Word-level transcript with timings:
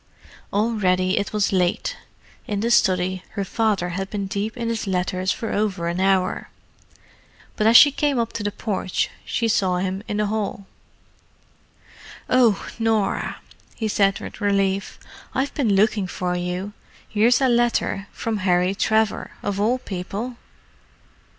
Already 0.51 1.19
it 1.19 1.31
was 1.31 1.53
late; 1.53 1.95
in 2.47 2.61
the 2.61 2.71
study, 2.71 3.21
her 3.33 3.45
father 3.45 3.89
had 3.89 4.09
been 4.09 4.25
deep 4.25 4.57
in 4.57 4.67
his 4.67 4.87
letters 4.87 5.31
for 5.31 5.53
over 5.53 5.87
an 5.87 5.99
hour. 5.99 6.49
But 7.55 7.67
as 7.67 7.77
she 7.77 7.91
came 7.91 8.17
up 8.17 8.33
to 8.33 8.41
the 8.43 8.51
porch 8.51 9.11
she 9.25 9.47
saw 9.47 9.77
him 9.77 10.01
in 10.07 10.17
the 10.17 10.25
hall. 10.25 10.65
"Oh—Norah," 12.27 13.41
he 13.75 13.87
said 13.87 14.19
with 14.19 14.41
relief. 14.41 14.97
"I've 15.35 15.53
been 15.53 15.75
looking 15.75 16.07
for 16.07 16.35
you. 16.35 16.73
Here's 17.07 17.39
a 17.39 17.47
letter 17.47 18.07
from 18.11 18.37
Harry 18.37 18.73
Trevor, 18.73 19.29
of 19.43 19.59
all 19.59 19.77
people!" 19.77 20.35